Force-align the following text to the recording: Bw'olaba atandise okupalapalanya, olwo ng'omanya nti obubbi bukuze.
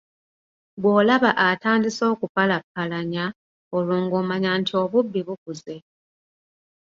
Bw'olaba 0.81 1.31
atandise 1.47 2.03
okupalapalanya, 2.13 3.25
olwo 3.75 3.95
ng'omanya 4.03 4.51
nti 4.59 4.73
obubbi 4.83 5.19
bukuze. 5.27 5.75